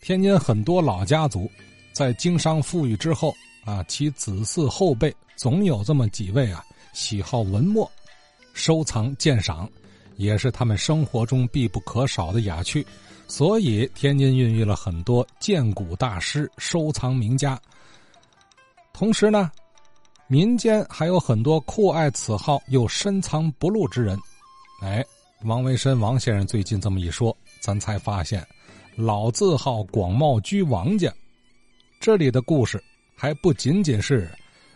[0.00, 1.50] 天津很多老家族，
[1.92, 3.34] 在经商富裕之后
[3.64, 7.90] 啊，其子嗣后辈总有这么几位啊，喜好文墨，
[8.54, 9.68] 收藏鉴赏，
[10.16, 12.86] 也是他们生活中必不可少的雅趣。
[13.28, 17.60] 所以，天津孕育了很多鉴古大师、收藏名家。
[18.92, 19.52] 同时呢，
[20.26, 24.18] 民间还有很多酷爱此好又深藏不露之人。
[24.82, 25.04] 哎，
[25.44, 28.44] 王维申王先生最近这么一说，咱才发现。
[28.96, 31.12] 老字号广茂居王家，
[32.00, 32.82] 这里的故事
[33.16, 34.30] 还不仅仅是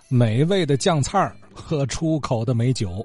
[0.09, 3.05] 美味的酱菜和出口的美酒。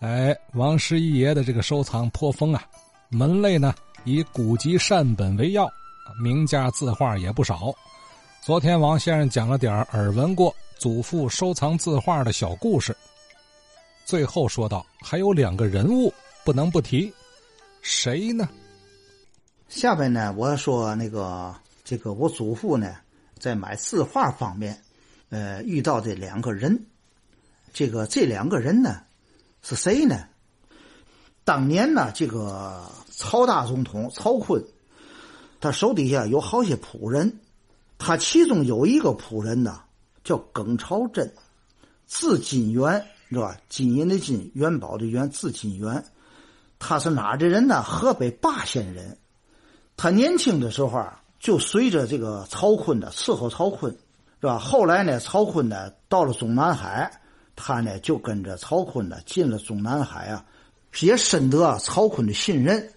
[0.00, 2.64] 哎，王师一爷的这个收藏颇丰啊，
[3.10, 3.74] 门类呢
[4.04, 5.68] 以古籍善本为要，
[6.22, 7.74] 名家字画也不少。
[8.40, 12.96] 昨天王先生讲了点耳闻过祖父收藏字画的小故事。
[14.06, 17.12] 最后说到，还有两个人物不能不提，
[17.82, 18.48] 谁呢？
[19.68, 21.54] 下边呢，我说那个
[21.84, 22.96] 这个我祖父呢，
[23.38, 24.82] 在买字画方面，
[25.28, 26.86] 呃，遇到这两个人，
[27.74, 29.02] 这个这两个人呢，
[29.62, 30.24] 是谁呢？
[31.44, 34.64] 当年呢，这个曹大总统曹锟，
[35.60, 37.38] 他手底下有好些仆人，
[37.98, 39.82] 他其中有一个仆人呢，
[40.24, 41.30] 叫耿朝珍，
[42.06, 43.54] 字金元，是吧？
[43.68, 46.02] 金银的金，元宝的元，字金元。
[46.78, 47.82] 他是哪的人呢？
[47.82, 49.18] 河北霸县人。
[49.98, 53.90] 他年轻的时候啊，就随着这个曹锟的伺候曹锟，
[54.40, 54.56] 是吧？
[54.56, 57.10] 后来呢，曹锟呢到了中南海，
[57.56, 60.44] 他呢就跟着曹锟呢进了中南海啊，
[61.00, 62.92] 也深得曹锟的信任。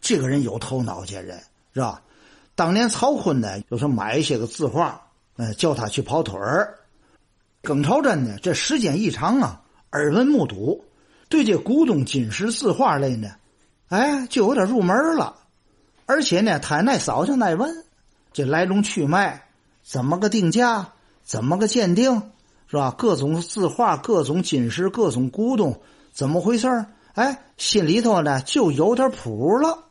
[0.00, 1.38] 这个人有头脑这人，
[1.74, 2.00] 是吧？
[2.54, 4.98] 当年曹锟呢，就是买一些个字画，
[5.36, 6.78] 呃，叫他去跑腿儿。
[7.60, 9.60] 耿朝珍呢，这时间一长啊，
[9.92, 10.82] 耳闻目睹，
[11.28, 13.28] 对这古董金石字画类呢，
[13.88, 15.36] 哎，就有点入门了。
[16.06, 17.84] 而且呢，他耐扫就耐问，
[18.32, 19.42] 这来龙去脉，
[19.82, 20.92] 怎么个定价，
[21.24, 22.22] 怎么个鉴定，
[22.68, 22.94] 是吧？
[22.96, 25.80] 各种字画，各种金石，各种古董，
[26.12, 29.84] 怎么回事哎，心里头呢就有点谱了。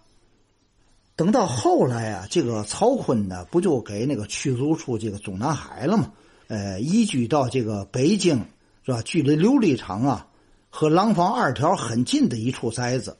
[1.18, 6.12] 等到后来啊，这个曹锟呢，不就给那个驱逐出这个中南海了吗？
[6.48, 8.46] 呃，移居到这个北京，
[8.86, 9.02] 是吧？
[9.04, 10.28] 距离琉璃厂啊
[10.70, 13.18] 和廊坊二条很近的一处宅子。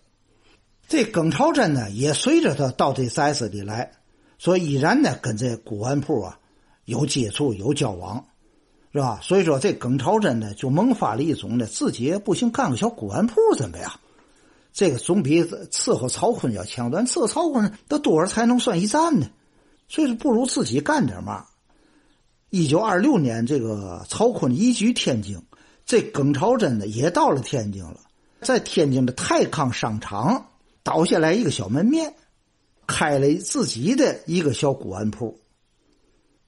[0.88, 3.92] 这耿朝珍呢，也随着他到这宅子里来，
[4.38, 6.38] 所以依然呢跟这古玩铺啊
[6.86, 8.24] 有接触、有交往，
[8.94, 9.20] 是吧？
[9.22, 13.92] 所以说这耿朝珍呢就萌发了一种呢，自己不行干个小古玩铺怎么样？
[14.72, 17.08] 这个总比伺候曹锟要强咱。
[17.08, 19.28] 伺候曹锟得多少才能算一站呢？
[19.88, 21.46] 所以说不如自己干点嘛。
[22.50, 25.42] 一九二六年，这个曹锟移居天津，
[25.86, 28.02] 这耿朝珍呢也到了天津了，
[28.42, 30.46] 在天津的泰康商场。
[30.86, 32.14] 倒下来一个小门面，
[32.86, 35.40] 开了自己的一个小古玩铺。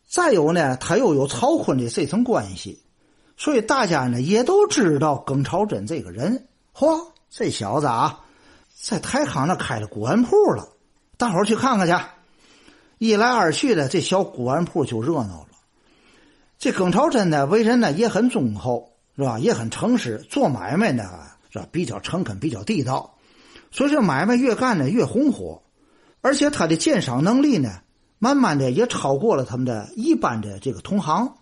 [0.07, 2.83] 再有呢，他又有曹锟的这层关系，
[3.35, 6.47] 所以大家呢也都知道耿朝珍这个人。
[6.71, 8.23] 嚯，这小子啊，
[8.79, 10.69] 在台康那开了古玩铺了，
[11.17, 12.05] 大伙儿去看看去。
[12.99, 15.47] 一来二去的，这小古玩铺就热闹了。
[16.59, 19.39] 这耿朝珍呢，为人呢也很忠厚，是吧？
[19.39, 21.09] 也很诚实，做买卖呢
[21.49, 21.67] 是吧？
[21.71, 23.16] 比较诚恳，比较地道。
[23.71, 25.61] 所以这买卖越干呢越红火，
[26.21, 27.81] 而且他的鉴赏能力呢，
[28.19, 31.35] 慢慢的也超过了他们的一般的这个同行。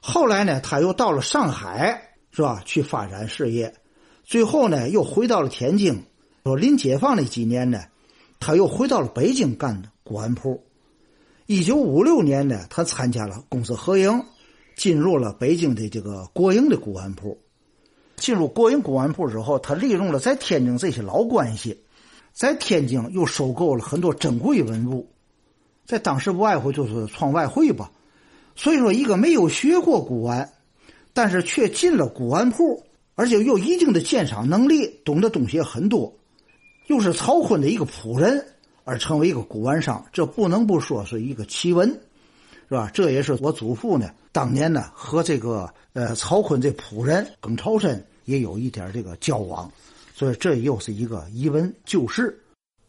[0.00, 2.62] 后来呢，他又到了上海，是吧？
[2.64, 3.74] 去发展事业，
[4.24, 6.04] 最后呢，又回到了天津。
[6.44, 7.82] 说临解放那几年呢，
[8.38, 10.64] 他又回到了北京干古玩铺。
[11.46, 14.24] 一九五六年呢，他参加了公私合营，
[14.76, 17.36] 进入了北京的这个国营的古玩铺。
[18.20, 21.82] 进入国营古玩铺之后，他利用了在天津这些老关系，
[22.32, 25.08] 在天津又收购了很多珍贵文物，
[25.86, 27.90] 在当时不外乎就是创外汇吧。
[28.54, 30.52] 所以说，一个没有学过古玩，
[31.14, 36.12] 但是却进了古玩铺，而且有一定的鉴赏能力，懂得东西很多，
[36.88, 38.44] 又是曹锟的一个仆人，
[38.84, 41.88] 而成为一个古玩商，这不能不说是一个奇闻，
[42.68, 42.90] 是吧？
[42.92, 48.04] 这也是我祖父呢当年呢和这个呃曹锟这仆人耿朝珍。
[48.30, 49.70] 也有一点这个交往，
[50.14, 52.40] 所以这又是一个疑问旧事。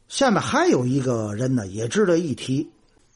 [0.07, 2.69] 下面还有一个人呢，也值得一提。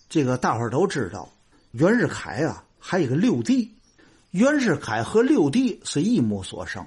[0.10, 1.30] 这个大伙儿都知道，
[1.72, 3.72] 袁世凯啊，还有一个六弟。
[4.32, 6.84] 袁世凯和六弟是一母所生。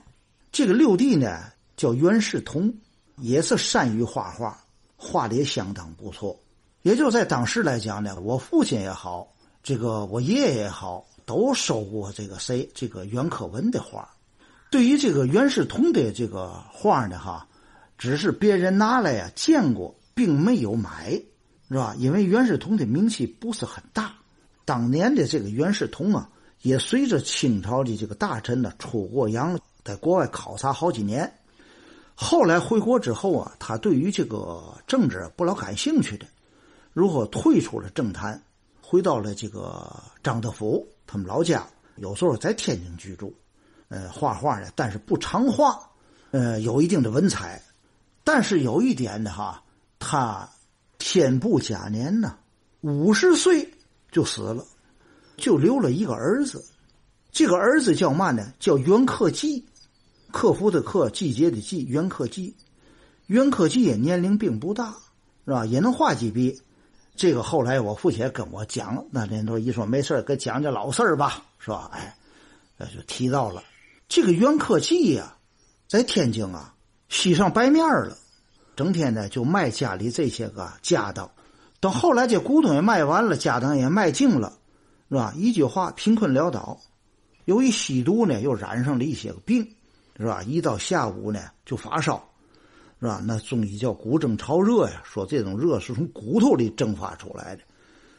[0.51, 1.45] 这个六弟呢，
[1.77, 2.75] 叫袁世同，
[3.19, 4.59] 也是善于画画，
[4.97, 6.37] 画的也相当不错。
[6.83, 9.29] 也就在当时来讲呢，我父亲也好，
[9.63, 14.09] 这个我爷爷也好，都收过这个谁，这个袁克文的画。
[14.71, 17.47] 对于这个袁世同的这个画呢，哈，
[17.97, 21.21] 只是别人拿来呀见过，并没有买。
[21.71, 21.95] 是吧？
[21.99, 24.15] 因为袁世同的名气不是很大，
[24.65, 26.27] 当年的这个袁世同啊，
[26.63, 31.31] 也随着清朝的这个大臣呢出过洋，在国外考察好几年。
[32.15, 36.25] 后来回国之后啊，他对于这个政治不老感兴趣的，
[36.95, 38.43] 如何退出了政坛，
[38.81, 41.67] 回到了这个张德福他们老家，
[41.97, 43.31] 有时候在天津居住，
[43.89, 45.79] 呃，画画的，但是不常画，
[46.31, 47.63] 呃，有一定的文采，
[48.25, 49.63] 但是有一点呢，哈，
[49.99, 50.49] 他
[50.99, 52.37] 天不假年呢，
[52.81, 53.69] 五十岁
[54.11, 54.65] 就死了，
[55.37, 56.65] 就留了一个儿子，
[57.33, 58.53] 这个儿子叫嘛呢？
[58.59, 59.65] 叫袁克济。
[60.31, 62.55] 克服的克，季节的季，袁克季，
[63.29, 64.95] 袁克季年龄并不大，
[65.47, 65.65] 是吧？
[65.65, 66.61] 也能画几笔。
[67.17, 71.91] 这个后来我父亲跟我讲，那年头一说没事给讲讲老事儿吧，是吧？
[71.95, 72.15] 哎，
[72.77, 73.63] 那就提到了
[74.09, 75.37] 这个袁克季呀，
[75.87, 76.75] 在天津啊，
[77.09, 78.17] 吸上白面了，
[78.75, 81.31] 整天呢就卖家里这些个家当。
[81.79, 84.59] 等后来这古董也卖完了，家当也卖净了，
[85.09, 85.33] 是吧？
[85.37, 86.81] 一句话，贫困潦倒。
[87.45, 89.75] 由于吸毒呢，又染上了一些个病。
[90.21, 90.43] 是吧？
[90.43, 92.29] 一到下午呢，就发烧，
[92.99, 93.23] 是吧？
[93.25, 97.63] 那中医叫骨蒸潮热呀，说这种热是从骨头里蒸发出来的。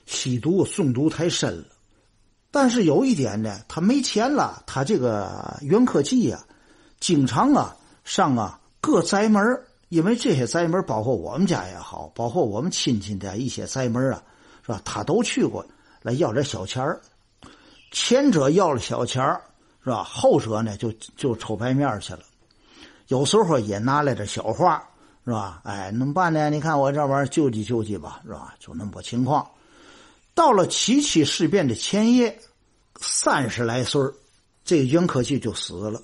[0.06, 1.66] 吸毒中毒太深了，
[2.52, 4.64] 但是有一点呢，他没钱了。
[4.66, 6.40] 他这个袁克济呀，
[7.00, 9.42] 经常啊上啊各宅门
[9.90, 14.22] 因为这些宅门包括我们家也好，包括我们亲戚的一些宅门啊，
[14.66, 14.82] 是吧？
[14.84, 15.66] 他都去过
[16.02, 16.84] 来要点小钱，
[17.92, 19.24] 前者要了小钱。
[19.82, 20.04] 是吧？
[20.04, 22.20] 后者呢，就就抽白面去了。
[23.08, 24.84] 有时候也拿来点小话，
[25.24, 25.62] 是吧？
[25.64, 26.50] 哎，怎么办呢？
[26.50, 28.54] 你看我这玩意儿救济救济吧，是吧？
[28.60, 29.50] 就那么个情况。
[30.40, 32.40] 到了七七事变的前夜，
[33.02, 34.02] 三十来岁
[34.64, 36.02] 这袁克济就死了。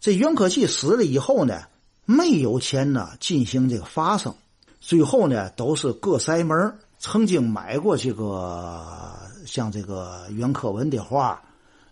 [0.00, 1.62] 这袁克济死了以后呢，
[2.04, 4.34] 没有钱呢进行这个发生，
[4.80, 9.14] 最后呢都是各塞门曾经买过这个
[9.46, 11.40] 像这个袁克文的画。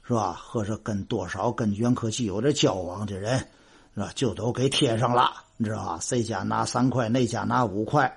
[0.02, 0.40] 是吧？
[0.42, 3.38] 或者跟多少跟袁克济有点交往的人，
[3.94, 4.10] 是吧？
[4.14, 5.98] 就都给贴上了，你知道吧？
[6.00, 8.10] 谁家拿三块，那家拿五块。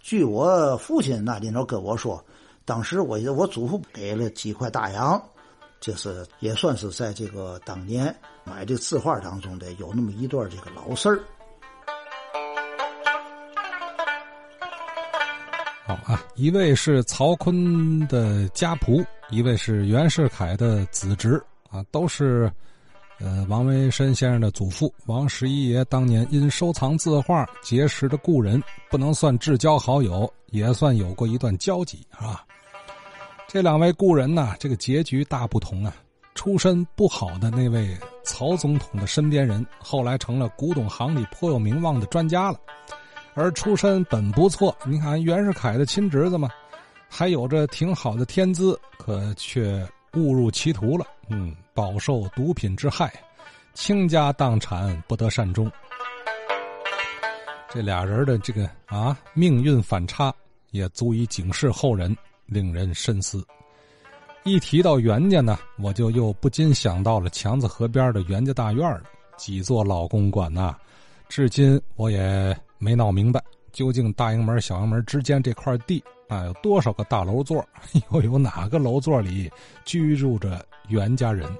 [0.00, 2.22] 据我父亲那里头跟我说，
[2.70, 5.20] 当时我我祖父给了几块大洋，
[5.80, 8.14] 这是也算是在这个当年
[8.44, 11.18] 买这字画当中的有那么一段这个老事儿。
[15.84, 19.04] 好啊，一位是曹锟的家仆。
[19.30, 22.48] 一位是袁世凯的子侄啊，都是，
[23.18, 32.46] 呃，王维申先生的祖父王十一爷当年因收藏字画结识的故人，不能算至交好友，也算有过一段交集啊。
[33.52, 35.92] 这两位故人呢，这个结局大不同啊。
[36.36, 42.56] 出身不好的那位曹总统的身边人，后来成了古董行里颇有名望的专家了；
[43.34, 46.48] 而出身本不错，你看袁世凯的亲侄子嘛。
[47.08, 51.04] 还有着挺好的天资，可却误入歧途了。
[51.28, 53.12] 嗯，饱受毒品之害，
[53.74, 55.68] 倾家荡产，不得善终。
[57.68, 60.32] 这俩人的这个啊命运反差，
[60.70, 62.16] 也足以警示后人，
[62.50, 63.42] 令人深思。
[64.44, 69.00] 一提到袁家呢，我就又不禁想到了强子河边的袁家大院。
[69.36, 70.76] 几座老公馆呐，
[71.28, 73.42] 至今我也没闹明白，
[73.72, 76.02] 究竟大营门、小营门之间这块地。
[76.28, 77.66] 啊，有多少个大楼座？
[78.12, 79.50] 又有哪个楼座里
[79.84, 81.50] 居住着袁家人？